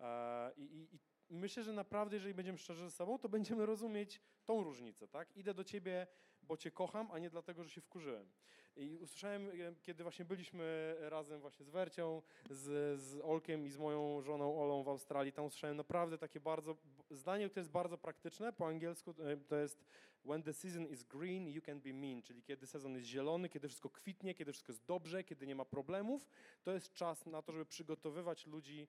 [0.00, 0.98] E, I, i,
[1.28, 5.36] i myślę, że naprawdę, jeżeli będziemy szczerzy ze sobą, to będziemy rozumieć tą różnicę, tak?
[5.36, 6.06] Idę do ciebie,
[6.48, 8.26] bo cię kocham, a nie dlatego, że się wkurzyłem.
[8.76, 9.52] I usłyszałem, e,
[9.82, 14.82] kiedy właśnie byliśmy razem właśnie z Wercią, z, z Olkiem i z moją żoną Olą
[14.82, 16.76] w Australii, tam usłyszałem naprawdę takie bardzo,
[17.10, 19.84] zdanie, które jest bardzo praktyczne, po angielsku e, to jest
[20.24, 23.68] when the season is green, you can be mean, czyli kiedy sezon jest zielony, kiedy
[23.68, 26.28] wszystko kwitnie, kiedy wszystko jest dobrze, kiedy nie ma problemów,
[26.62, 28.88] to jest czas na to, żeby przygotowywać ludzi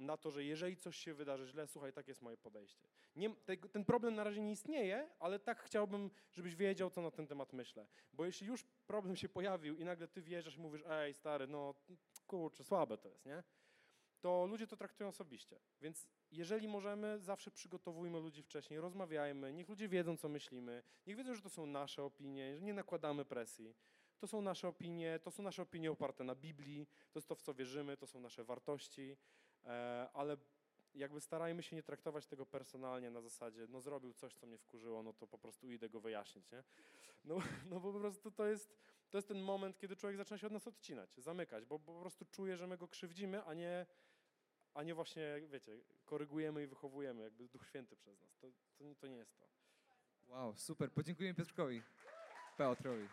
[0.00, 2.88] na to, że jeżeli coś się wydarzy źle, słuchaj, tak jest moje podejście.
[3.16, 7.10] Nie, te, ten problem na razie nie istnieje, ale tak chciałbym, żebyś wiedział, co na
[7.10, 7.86] ten temat myślę.
[8.12, 11.74] Bo jeśli już problem się pojawił i nagle ty wjeżdżasz i mówisz, ej stary, no
[12.26, 13.42] kurczę, słabe to jest, nie?
[14.20, 15.60] To ludzie to traktują osobiście.
[15.80, 21.34] Więc jeżeli możemy, zawsze przygotowujmy ludzi wcześniej, rozmawiajmy, niech ludzie wiedzą, co myślimy, niech wiedzą,
[21.34, 23.74] że to są nasze opinie, że nie nakładamy presji.
[24.18, 27.42] To są nasze opinie, to są nasze opinie oparte na Biblii, to jest to, w
[27.42, 29.16] co wierzymy, to są nasze wartości,
[30.12, 30.36] ale
[30.94, 35.02] jakby starajmy się nie traktować tego personalnie na zasadzie, no zrobił coś, co mnie wkurzyło,
[35.02, 36.62] no to po prostu idę go wyjaśnić, nie?
[37.24, 37.36] No,
[37.70, 38.76] no bo po prostu to jest,
[39.10, 42.24] to jest ten moment, kiedy człowiek zaczyna się od nas odcinać, zamykać, bo, po prostu
[42.24, 43.86] czuje, że my go krzywdzimy, a nie,
[44.74, 48.36] a nie właśnie, wiecie, korygujemy i wychowujemy, jakby Duch Święty przez nas.
[48.38, 49.46] To, to, to nie jest to.
[50.28, 50.92] Wow, super.
[50.92, 51.82] Podziękujemy Piotrkowi.
[52.58, 53.08] Piotrowi.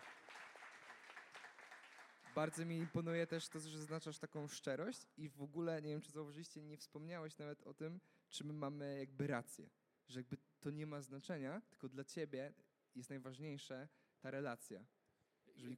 [2.37, 6.11] Bardzo mi imponuje też to, że zaznaczasz taką szczerość i w ogóle, nie wiem czy
[6.11, 9.69] zauważyliście, nie wspomniałeś nawet o tym, czy my mamy jakby rację.
[10.07, 12.53] Że jakby to nie ma znaczenia, tylko dla ciebie
[12.95, 13.87] jest najważniejsze
[14.19, 14.85] ta relacja.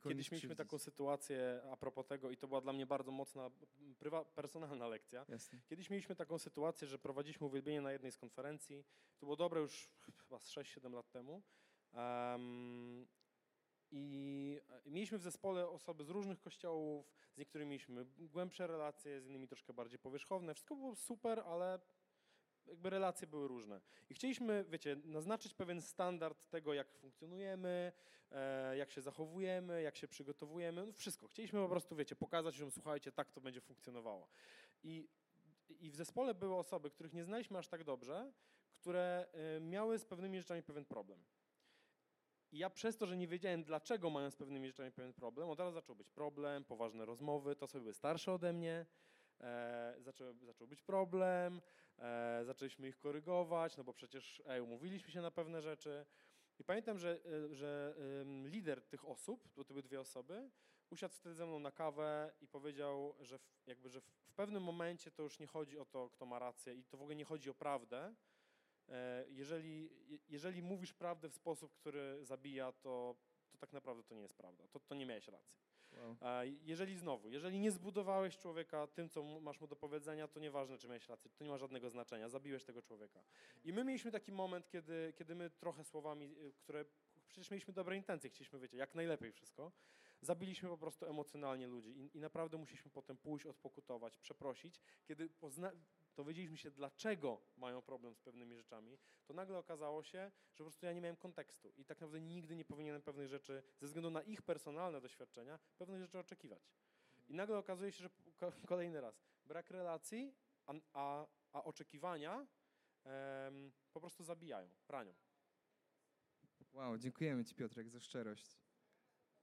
[0.04, 3.52] Kiedyś mieliśmy taką sytuację a propos tego i to była dla mnie bardzo mocna,
[4.00, 5.26] prywa, personalna lekcja.
[5.30, 5.60] Jasne.
[5.66, 8.86] Kiedyś mieliśmy taką sytuację, że prowadziliśmy uwielbienie na jednej z konferencji.
[9.18, 11.44] To było dobre już chyba z 6-7 lat temu.
[11.94, 13.08] Em,
[13.92, 19.28] I e, mieliśmy w zespole osoby z różnych kościołów, z niektórymi mieliśmy głębsze relacje, z
[19.28, 20.54] innymi troszkę bardziej powierzchowne.
[20.54, 21.80] Wszystko było super, ale
[22.68, 23.82] jakby relacje były różne.
[24.10, 27.92] I chcieliśmy, wiecie, naznaczyć pewien standard tego, jak funkcjonujemy,
[28.32, 31.28] e, jak się zachowujemy, jak się przygotowujemy, no wszystko.
[31.28, 34.28] Chcieliśmy po prostu, wiecie, pokazać, że słuchajcie, tak to będzie funkcjonowało.
[34.84, 35.08] I,
[35.80, 38.32] I w zespole były osoby, których nie znaliśmy aż tak dobrze,
[38.72, 41.20] które e, miały z pewnymi rzeczami pewien problem.
[42.52, 45.60] I ja przez to, że nie wiedziałem, dlaczego mają z pewnymi rzeczami pewien problem, od
[45.60, 48.86] razu zaczął być problem, poważne rozmowy, to osoby były starsze ode mnie,
[49.42, 51.62] e, zaczął, zaczął być problem,
[51.98, 56.06] e, zaczęliśmy ich korygować, no bo przecież ej, umówiliśmy się na pewne rzeczy.
[56.60, 57.96] I pamiętam, że, e, że
[58.46, 60.50] lider tych osób, bo to były dwie osoby,
[60.90, 65.12] usiadł wtedy ze mną na kawę i powiedział, że w, jakby, że w pewnym momencie
[65.12, 67.50] to już nie chodzi o to, kto ma rację i to w ogóle nie chodzi
[67.50, 68.16] o prawdę.
[68.90, 73.16] E, Jeżeli, je- jeżeli mówisz prawdę w sposób, który zabija, to,
[73.52, 74.68] to tak naprawdę to nie jest prawda.
[74.68, 75.60] To, to nie miałeś racji.
[75.92, 76.16] Wow.
[76.22, 80.78] A jeżeli znowu, jeżeli nie zbudowałeś człowieka tym, co masz mu do powiedzenia, to nieważne,
[80.78, 83.24] czy miałeś rację, to nie ma żadnego znaczenia, zabiłeś tego człowieka.
[83.64, 86.86] I my mieliśmy taki moment, kiedy, kiedy my trochę słowami, y, które
[87.28, 89.72] przecież mieliśmy dobre intencje, chcieliśmy, wiecie, jak najlepiej wszystko,
[90.22, 94.82] zabiliśmy po prostu emocjonalnie ludzi i, i naprawdę musieliśmy potem pójść, odpokutować, przeprosić.
[95.06, 95.72] Kiedy pozna-
[96.20, 100.86] dowiedzieliśmy się, dlaczego mają problem z pewnymi rzeczami, to nagle okazało się, że po prostu
[100.86, 104.22] ja nie miałem kontekstu i tak naprawdę nigdy nie powinienem pewnych rzeczy, ze względu na
[104.22, 106.72] ich personalne doświadczenia, pewnych rzeczy oczekiwać.
[107.28, 112.48] I nagle okazuje się, że ko- kolejny raz, brak relacji, a, a, a oczekiwania
[113.04, 115.14] em, po prostu zabijają, ranią.
[116.74, 118.58] Wow, dziękujemy Ci Piotrek za szczerość.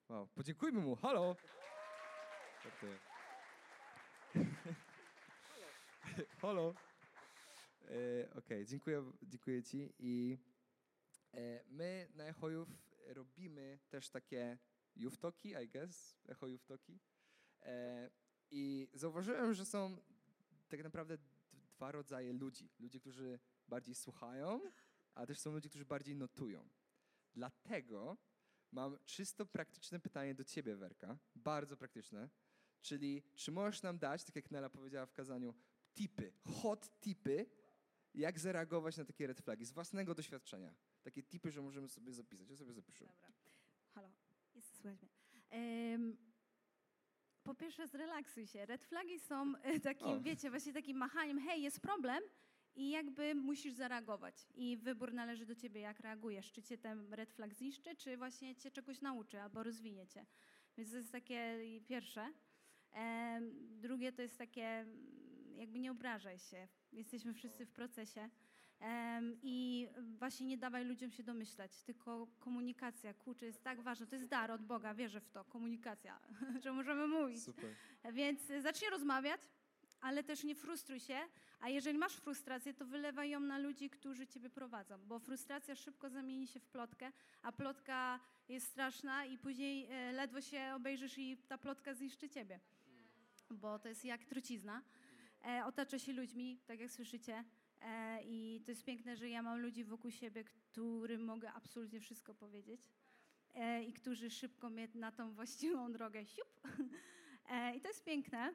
[0.09, 1.37] Wow, podziękujmy mu, halo!
[6.42, 6.74] halo!
[7.88, 10.38] E, Okej, dziękuję, dziękuję Ci i
[11.35, 12.70] e, my na Echo Youth
[13.07, 14.59] robimy też takie
[15.20, 17.00] Talki, I guess, Echo Youth Talki.
[17.62, 18.11] E,
[18.50, 19.96] I zauważyłem, że są
[20.68, 21.18] tak naprawdę
[21.52, 22.70] dwa rodzaje ludzi.
[22.79, 24.61] Ludzie, którzy bardziej słuchają,
[25.14, 26.68] a też są ludzie, którzy bardziej notują.
[27.35, 28.16] Dlatego
[28.72, 31.18] mam czysto praktyczne pytanie do ciebie, Werka.
[31.35, 32.29] Bardzo praktyczne.
[32.81, 35.55] Czyli czy możesz nam dać, tak jak Nela powiedziała w kazaniu,
[35.97, 37.47] tipy, hot tipy,
[38.15, 40.75] jak zareagować na takie red flagi z własnego doświadczenia?
[41.03, 42.49] Takie tipy, że możemy sobie zapisać.
[42.49, 43.05] Ja sobie zapiszę.
[43.05, 43.29] Dobra.
[43.95, 44.11] Halo,
[44.55, 45.09] jest, słuchaj.
[45.51, 46.17] Em,
[47.43, 48.67] po pierwsze, zrelaksuj się.
[48.67, 50.21] Red flagi są e, takim, O.
[50.21, 52.23] wiecie, właśnie takim machaniem, hej, jest problem
[52.75, 54.47] i jakby musisz zareagować.
[54.55, 56.53] I wybór należy do ciebie, jak reagujesz.
[56.53, 60.27] Czy cię ten red flag zniszczy, czy właśnie cię czegoś nauczy albo rozwinie cię.
[60.77, 62.33] Więc to jest takie pierwsze.
[62.93, 64.87] Em, drugie to jest takie,
[65.57, 66.69] jakby nie obrażaj się.
[66.92, 68.31] Jesteśmy wszyscy w procesie.
[69.42, 69.88] I
[70.19, 74.07] właśnie nie dawaj ludziom się domyślać, tylko komunikacja, kurczę, jest tak ważna.
[74.07, 76.21] To jest dar od Boga, wierzę w to, komunikacja,
[76.62, 77.42] że możemy mówić.
[77.42, 77.75] Super.
[78.12, 79.40] Więc zacznij rozmawiać,
[80.01, 81.19] ale też nie frustruj się,
[81.61, 86.11] a jeżeli masz frustrację, to wylewaj ją na ludzi, którzy ciebie prowadzą, bo frustracja szybko
[86.11, 91.37] zamieni się w plotkę, a plotka jest straszna i później e, ledwo się obejrzysz i
[91.37, 92.61] ta plotka zniszczy ciebie,
[93.51, 94.83] bo to jest jak trucizna.
[95.47, 97.45] E, otacza się ludźmi, tak jak słyszycie,
[97.81, 102.35] e, i to jest piękne, że ja mam ludzi wokół siebie, którym mogę absolutnie wszystko
[102.35, 102.81] powiedzieć
[103.55, 106.61] e, i którzy szybko mnie na tą właściwą drogę siup.
[107.77, 108.55] I to jest piękne.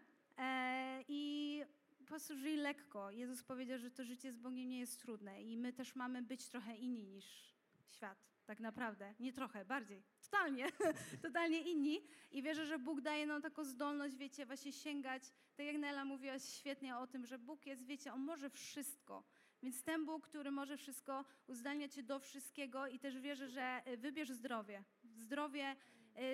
[1.08, 1.62] I
[2.00, 3.12] po prostu żyj lekko.
[3.12, 6.48] Jezus powiedział, że to życie z Bogiem nie jest trudne i my też mamy być
[6.48, 7.54] trochę inni niż
[7.86, 8.18] świat.
[8.46, 9.14] Tak naprawdę.
[9.20, 10.04] Nie trochę, bardziej.
[10.32, 10.68] Totalnie.
[11.22, 12.02] Totalnie inni.
[12.32, 15.24] I wierzę, że Bóg daje nam taką zdolność, wiecie, właśnie sięgać.
[15.56, 19.24] Tak jak Nela mówiła świetnie o tym, że Bóg jest, wiecie, On może wszystko.
[19.64, 23.98] Więc ten Bóg, który może wszystko, uzdalnia cię do wszystkiego i też wierzę, że y,
[23.98, 24.84] wybierz zdrowie.
[25.04, 25.76] Zdrowie,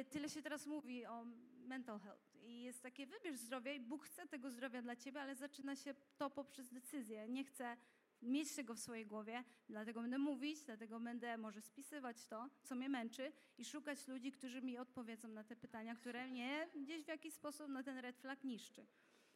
[0.01, 1.25] y, tyle się teraz mówi o
[1.67, 5.36] mental health i jest takie, wybierz zdrowie i Bóg chce tego zdrowia dla ciebie, ale
[5.36, 7.27] zaczyna się to poprzez decyzję.
[7.29, 7.77] Nie chce
[8.21, 12.89] mieć tego w swojej głowie, dlatego będę mówić, dlatego będę może spisywać to, co mnie
[12.89, 17.34] męczy i szukać ludzi, którzy mi odpowiedzą na te pytania, które mnie gdzieś w jakiś
[17.34, 18.86] sposób na ten red flag niszczy.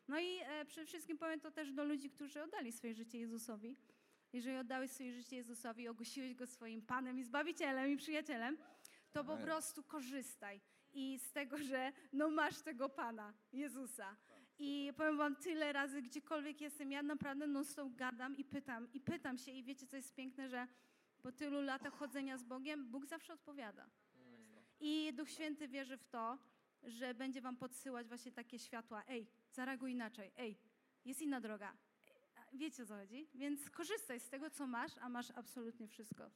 [0.08, 3.78] No i e, przede wszystkim powiem to też do ludzi, którzy oddali swoje życie Jezusowi.
[4.34, 8.58] Jeżeli oddałeś swoje życie Jezusowi, ogłosiłeś Go swoim Panem i Zbawicielem i Przyjacielem,
[9.12, 10.62] to po prostu korzystaj
[10.94, 14.16] i z tego, że no masz tego Pana, Jezusa.
[14.60, 19.00] I powiem wam tyle razy, gdziekolwiek jestem, ja naprawdę non stop gadam i pytam, i
[19.00, 20.68] pytam się i wiecie, co jest piękne, że
[21.22, 23.90] po tylu latach chodzenia z Bogiem, Bóg zawsze odpowiada.
[24.80, 26.38] I Duch Święty wierzy w to,
[26.84, 29.04] że będzie wam podsyłać właśnie takie światła.
[29.08, 30.32] Ej, zareaguj inaczej.
[30.38, 30.58] Ej,
[31.06, 31.74] jest inna droga.
[32.54, 33.28] Wiecie o co chodzi?
[33.34, 36.32] Więc korzystaj z tego, co masz, a masz absolutnie wszystko.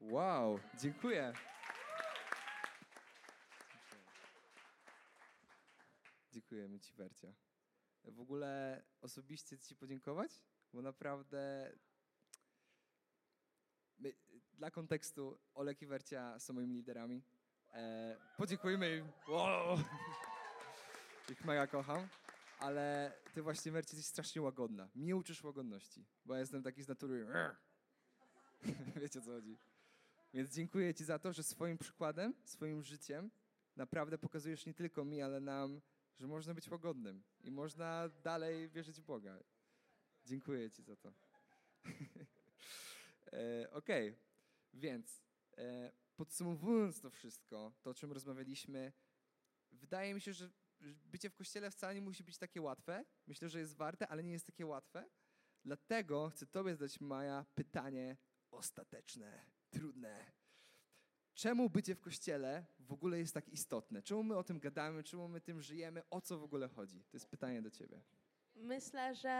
[0.00, 1.32] Wow, dziękuję.
[6.46, 7.32] Dziękujemy Ci, Wercia.
[8.04, 11.72] W ogóle osobiście Ci podziękować, bo naprawdę
[13.98, 14.14] my,
[14.52, 17.22] dla kontekstu Olek i Wercia są moimi liderami.
[17.72, 19.12] E, podziękujmy im.
[19.28, 19.78] Wow.
[21.30, 22.08] Ich mega kocham.
[22.58, 24.88] Ale Ty właśnie, Wercie, jesteś strasznie łagodna.
[24.94, 27.26] Mnie uczysz łagodności, bo ja jestem taki z natury.
[29.02, 29.58] Wiecie o co chodzi.
[30.34, 33.30] Więc dziękuję Ci za to, że swoim przykładem, swoim życiem
[33.76, 35.80] naprawdę pokazujesz nie tylko mi, ale nam,
[36.18, 39.38] że można być łagodnym i można dalej wierzyć w Boga.
[40.24, 41.12] Dziękuję Ci za to.
[43.32, 44.16] e, Okej,
[44.72, 45.22] więc
[45.58, 48.92] e, podsumowując to wszystko, to o czym rozmawialiśmy,
[49.72, 50.50] wydaje mi się, że
[51.04, 53.04] bycie w kościele wcale nie musi być takie łatwe.
[53.26, 55.10] Myślę, że jest warte, ale nie jest takie łatwe.
[55.64, 58.16] Dlatego chcę Tobie zadać, Maja, pytanie
[58.50, 60.32] ostateczne, trudne.
[61.36, 64.02] Czemu bycie w kościele w ogóle jest tak istotne?
[64.02, 65.02] Czemu my o tym gadamy?
[65.02, 66.02] Czemu my tym żyjemy?
[66.10, 67.04] O co w ogóle chodzi?
[67.04, 68.00] To jest pytanie do Ciebie.
[68.54, 69.36] Myślę, że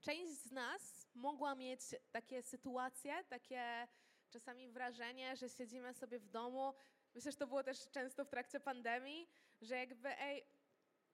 [0.00, 3.88] część z nas mogła mieć takie sytuacje, takie
[4.30, 6.74] czasami wrażenie, że siedzimy sobie w domu.
[7.14, 9.28] Myślę, że to było też często w trakcie pandemii,
[9.60, 10.44] że jakby, ej,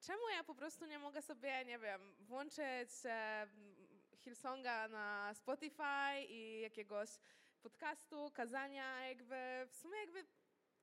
[0.01, 3.47] czemu ja po prostu nie mogę sobie, nie wiem, włączyć e,
[4.17, 7.09] Hillsonga na Spotify i jakiegoś
[7.65, 10.27] podcastu, kazania, jakby w sumie jakby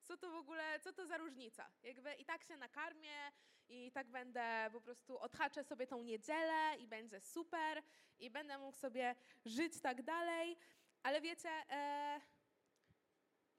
[0.03, 1.71] co to w ogóle, co to za różnica?
[1.83, 3.31] Jakby i tak się nakarmię
[3.69, 7.83] i tak będę po prostu odhaczę sobie tą niedzielę i będzie super
[8.19, 9.15] i będę mógł sobie
[9.45, 10.57] żyć tak dalej.
[11.03, 12.21] Ale wiecie, e,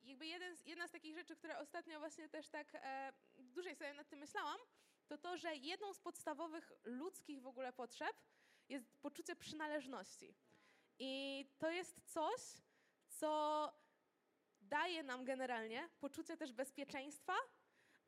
[0.02, 4.08] jakby jeden, jedna z takich rzeczy, które ostatnio właśnie też tak e, dłużej sobie nad
[4.08, 4.58] tym myślałam,
[5.06, 8.16] to to, że jedną z podstawowych ludzkich w ogóle potrzeb
[8.68, 10.34] jest poczucie przynależności.
[10.98, 12.40] I to jest coś,
[13.12, 13.72] co
[14.60, 17.34] daje nam generalnie poczucie też bezpieczeństwa,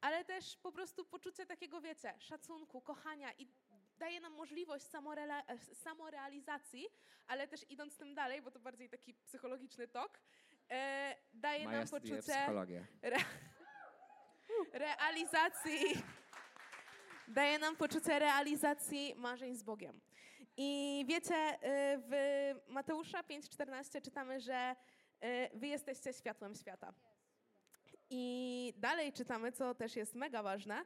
[0.01, 3.49] ale też po prostu poczucie takiego, wiecie, szacunku, kochania i
[3.99, 4.87] daje nam możliwość
[5.73, 6.89] samorealizacji,
[7.27, 10.21] ale też idąc tym dalej, bo to bardziej taki psychologiczny tok,
[10.71, 12.87] e, daje Maja nam poczucie psychologię.
[14.73, 16.03] realizacji.
[17.29, 20.01] Daje nam poczucie realizacji marzeń z Bogiem.
[20.57, 21.59] I wiecie, y,
[21.99, 24.77] w Mateusza 5,14 czytamy, że
[25.55, 26.95] wy jesteście światłem świata.
[28.11, 30.85] I dalej czytamy, co też jest mega ważne,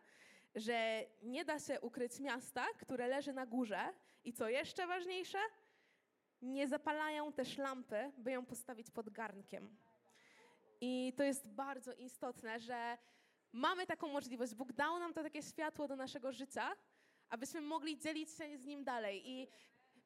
[0.55, 3.93] że nie da się ukryć miasta, które leży na górze.
[4.25, 5.38] I co jeszcze ważniejsze,
[6.43, 9.77] nie zapalają też lampy, by ją postawić pod garnkiem.
[10.81, 12.99] I to jest bardzo istotne, że
[13.53, 14.55] mamy taką możliwość.
[14.55, 16.77] Bóg dał nam to takie światło do naszego życia,
[17.31, 19.31] abyśmy mogli dzielić się z nim dalej.
[19.31, 19.49] I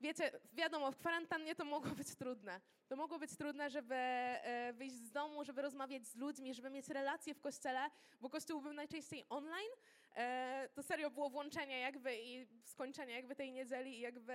[0.03, 2.61] wiecie, wiadomo, w kwarantannie to mogło być trudne.
[2.89, 6.89] To mogło być trudne, żeby e, wyjść z domu, żeby rozmawiać z ludźmi, żeby mieć
[6.89, 9.71] relacje w kościele, bo kościół był najczęściej online.
[10.17, 14.35] E, to serio było włączenie jakby i skończenie jakby tej niedzieli i jakby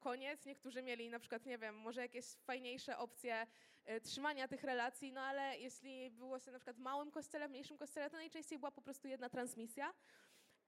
[0.00, 0.46] koniec.
[0.46, 3.46] Niektórzy mieli na przykład, nie wiem, może jakieś fajniejsze opcje
[3.84, 7.50] e, trzymania tych relacji, no ale jeśli było się na przykład w małym kościele, w
[7.50, 9.94] mniejszym kościele, to najczęściej była po prostu jedna transmisja.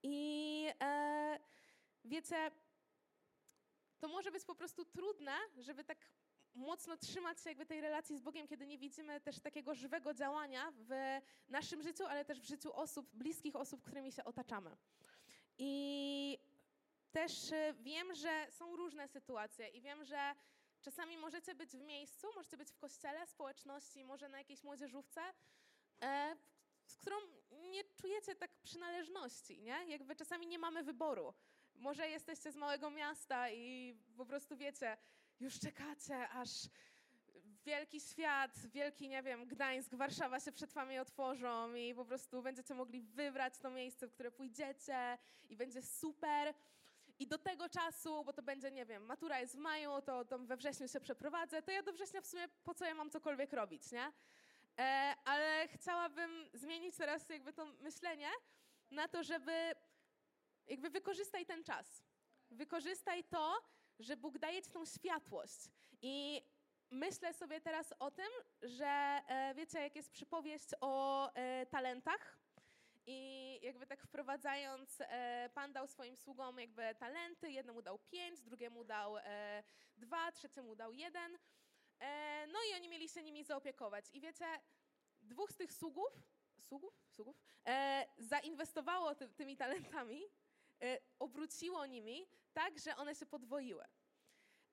[0.02, 1.38] I e,
[2.04, 2.50] wiecie,
[4.02, 5.98] to może być po prostu trudne, żeby tak
[6.54, 10.72] mocno trzymać się jakby tej relacji z Bogiem, kiedy nie widzimy też takiego żywego działania
[10.76, 14.76] w naszym życiu, ale też w życiu osób, bliskich osób, którymi się otaczamy.
[15.58, 16.38] I
[17.12, 20.34] też e, wiem, że są różne sytuacje i wiem, że
[20.80, 25.20] czasami możecie być w miejscu, możecie być w kościele, społeczności, może na jakiejś młodzieżówce,
[26.02, 26.36] e,
[26.86, 27.16] z którą
[27.50, 29.84] nie czujecie tak przynależności, nie?
[29.88, 31.34] Jakby czasami nie mamy wyboru.
[31.82, 34.96] Może jesteście z małego miasta i po prostu wiecie,
[35.40, 36.50] już czekacie, aż
[37.64, 42.74] wielki świat, wielki, nie wiem, Gdańsk, Warszawa się przed wami otworzą i po prostu będziecie
[42.74, 45.18] mogli wybrać to miejsce, w które pójdziecie
[45.48, 46.54] i będzie super.
[47.18, 50.38] I do tego czasu, bo to będzie, nie wiem, matura jest w maju, to, to
[50.38, 53.52] we wrześniu się przeprowadzę, to ja do września w sumie po co ja mam cokolwiek
[53.52, 54.12] robić, nie?
[54.78, 58.30] E, ale chciałabym zmienić teraz jakby to myślenie
[58.90, 59.74] na to, żeby
[60.66, 62.02] jakby wykorzystaj ten czas.
[62.50, 63.54] Wykorzystaj to,
[63.98, 65.68] że Bóg daje ci tą światłość.
[66.02, 66.42] I
[66.90, 68.30] myślę sobie teraz o tym,
[68.62, 72.38] że e, wiecie, jak jest przypowieść o e, talentach,
[73.06, 78.84] i jakby tak wprowadzając, e, Pan dał swoim sługom jakby talenty, jednemu dał pięć, drugiemu
[78.84, 79.16] dał
[79.96, 81.38] dwa, trzeciemu dał jeden.
[82.52, 84.04] No i oni mieli się nimi zaopiekować.
[84.12, 84.44] I wiecie,
[85.22, 86.12] dwóch z tych sługów,
[86.58, 87.36] sługów, sługów
[88.18, 90.22] zainwestowało ty, tymi talentami,
[91.18, 93.84] obróciło nimi tak, że one się podwoiły.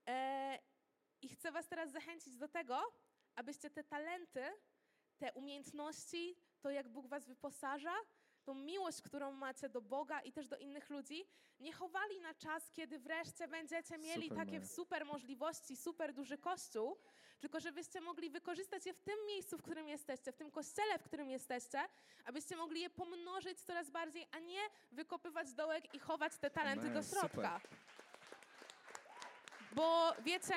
[0.07, 0.59] E,
[1.21, 2.81] I chcę was teraz zachęcić do tego,
[3.35, 4.43] abyście te talenty,
[5.17, 7.95] te umiejętności, to jak Bóg was wyposaża,
[8.49, 11.25] tą miłość, którą macie do Boga i też do innych ludzi,
[11.59, 16.97] nie chowali na czas, kiedy wreszcie będziecie mieli Super, takie super możliwości, super duży kościół,
[17.39, 21.03] tylko żebyście mogli wykorzystać je w tym miejscu, w którym jesteście, w tym kościele, w
[21.03, 21.79] którym jesteście,
[22.25, 26.93] abyście mogli je pomnożyć coraz bardziej, a nie wykopywać dołek i chować te talenty Amen,
[26.93, 27.59] do środka.
[27.59, 27.79] super.
[29.71, 30.55] Bo wiecie,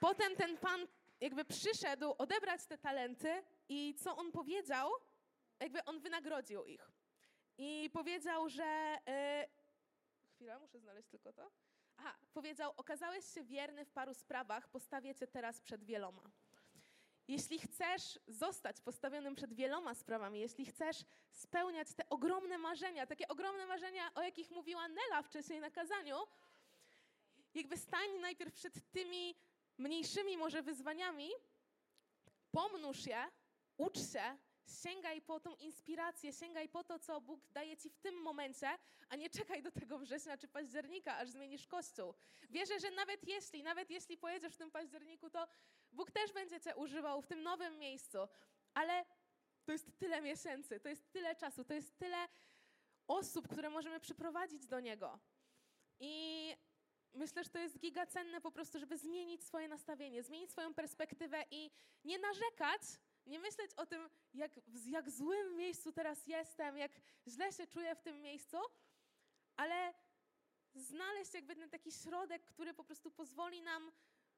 [0.00, 0.86] potem ten pan
[1.20, 4.90] jakby przyszedł odebrać te talenty i co on powiedział?
[5.60, 6.93] Jakby on wynagrodził ich.
[7.58, 8.98] I powiedział, że.
[9.06, 9.48] E,
[10.34, 11.50] chwila, muszę znaleźć tylko to.
[11.96, 16.30] Aha, powiedział: Okazałeś się wierny w paru sprawach, postawię cię teraz przed wieloma.
[17.28, 23.66] Jeśli chcesz zostać postawionym przed wieloma sprawami, jeśli chcesz spełniać te ogromne marzenia, takie ogromne
[23.66, 26.16] marzenia, o jakich mówiła Nela wcześniej na kazaniu,
[27.54, 29.34] jakby stań najpierw przed tymi
[29.78, 31.30] mniejszymi może wyzwaniami,
[32.50, 33.24] pomnóż je,
[33.76, 38.14] ucz się, sięgaj po tą inspirację, sięgaj po to, co Bóg daje ci w tym
[38.22, 42.14] momencie, a nie czekaj do tego września czy października, aż zmienisz kościół.
[42.50, 45.48] Wierzę, że nawet jeśli, nawet jeśli pojedziesz w tym październiku, to
[45.92, 48.18] Bóg też będzie cię używał w tym nowym miejscu,
[48.74, 49.04] ale
[49.64, 52.28] to jest tyle miesięcy, to jest tyle czasu, to jest tyle
[53.06, 55.18] osób, które możemy przyprowadzić do Niego.
[56.00, 56.54] I
[57.14, 61.70] myślę, że to jest gigacenne po prostu, żeby zmienić swoje nastawienie, zmienić swoją perspektywę i
[62.04, 62.82] nie narzekać,
[63.26, 66.92] nie myśleć o tym, jak, w jak złym miejscu teraz jestem, jak
[67.28, 68.56] źle się czuję w tym miejscu,
[69.56, 69.94] ale
[70.74, 73.92] znaleźć jakby ten taki środek, który po prostu pozwoli nam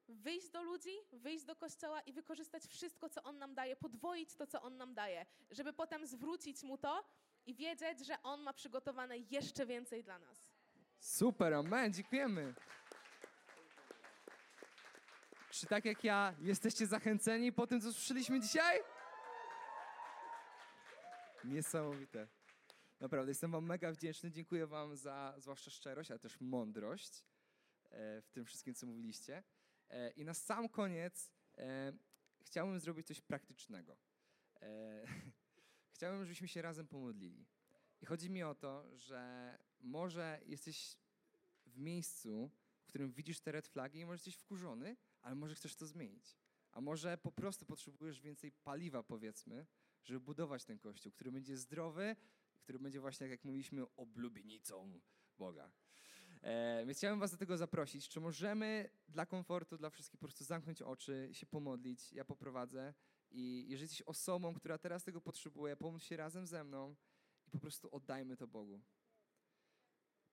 [0.09, 4.47] wyjść do ludzi, wyjść do kościoła i wykorzystać wszystko, co On nam daje, podwoić to,
[4.47, 7.05] co On nam daje, żeby potem zwrócić Mu to
[7.47, 10.51] i wiedzieć, że On ma przygotowane jeszcze więcej dla nas.
[10.99, 12.55] Super, amen, dziękujemy.
[15.57, 18.81] Czy tak jak ja, jesteście zachęceni po tym, co słyszeliśmy dzisiaj?
[21.45, 22.29] Niesamowite.
[23.01, 24.31] Naprawdę, jestem wam mega wdzięczny.
[24.31, 27.25] Dziękuję wam za zwłaszcza szczerość, ale też mądrość
[27.91, 29.43] e, w tym wszystkim, co mówiliście.
[29.89, 31.93] E, I na sam koniec e,
[32.43, 33.97] chciałbym zrobić coś praktycznego.
[35.95, 37.47] Chciałbym, żebyśmy się razem pomodlili.
[38.01, 40.97] I chodzi mi o to, że może jesteś
[41.67, 42.51] w miejscu,
[42.81, 44.97] w którym widzisz te red flagi i może jesteś wkurzony,
[45.27, 46.37] ale może chcesz to zmienić.
[46.73, 49.67] A może po prostu potrzebujesz więcej paliwa, powiedzmy,
[50.05, 52.17] żeby budować ten kościół, który będzie zdrowy,
[52.61, 55.01] który będzie właśnie, tak jak mówiliśmy, oblubienicą
[55.39, 55.71] Boga.
[56.43, 58.09] E, więc chciałem was do tego zaprosić.
[58.09, 62.13] Czy możemy dla komfortu, dla wszystkich po prostu zamknąć oczy, się pomodlić?
[62.13, 62.95] Ja poprowadzę.
[63.31, 66.97] I jeżeli jesteś osobą, która teraz tego potrzebuje, pomódl się razem ze mną
[67.47, 68.81] i po prostu oddajmy to Bogu.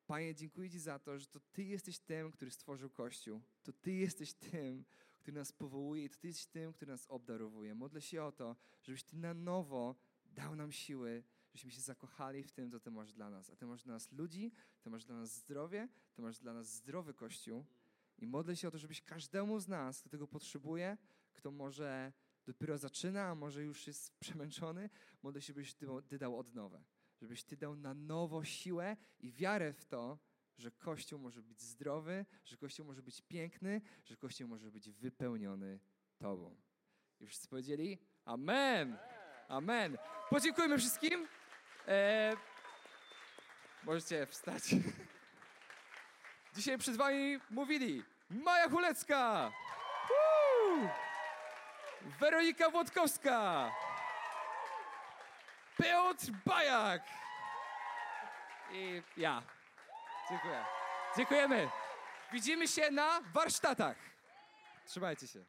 [0.07, 3.41] Panie, dziękuję Ci za to, że to Ty jesteś tym, który stworzył Kościół.
[3.63, 4.85] To Ty jesteś tym,
[5.19, 7.75] który nas powołuje i to Ty jesteś tym, który nas obdarowuje.
[7.75, 9.95] Modlę się o to, żebyś Ty na nowo
[10.25, 11.23] dał nam siły,
[11.53, 13.49] żebyśmy się zakochali w tym, co Ty masz dla nas.
[13.49, 14.51] A Ty masz dla nas ludzi,
[14.81, 17.65] Ty masz dla nas zdrowie, Ty masz dla nas zdrowy Kościół.
[18.17, 20.97] I modlę się o to, żebyś każdemu z nas, kto tego potrzebuje,
[21.33, 22.13] kto może
[22.45, 24.89] dopiero zaczyna, a może już jest przemęczony,
[25.23, 26.83] modlę się, Ty, ty dał odnowę.
[27.23, 30.19] Żebyś Ty dał na nowo siłę i wiarę w to,
[30.57, 35.79] że Kościół może być zdrowy, że Kościół może być piękny, że Kościół może być wypełniony
[36.17, 36.55] Tobą.
[37.19, 38.97] I wszyscy powiedzieli Amen!
[39.47, 39.97] Amen!
[40.29, 41.27] Podziękujmy wszystkim.
[41.87, 42.33] E,
[43.83, 44.63] możecie wstać.
[46.55, 49.51] Dzisiaj przed Wami mówili Maja Chulecka,
[50.09, 50.89] Woo!
[52.19, 53.71] Weronika Włodkowska,
[55.77, 57.01] Piotr Bajak
[58.71, 59.41] i ja.
[60.29, 60.65] Dziękuję.
[61.17, 61.69] Dziękujemy.
[62.33, 63.97] Widzimy się na warsztatach.
[64.85, 65.45] Trzymajcie się.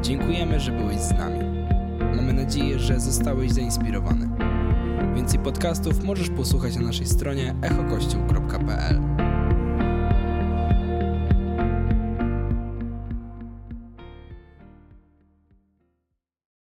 [0.00, 1.68] Dziękujemy, że byłeś z nami.
[2.16, 4.53] Mamy nadzieję, że zostałeś zainspirowany.
[5.14, 9.23] Więcej podcastów możesz posłuchać na naszej stronie echokościół.pl.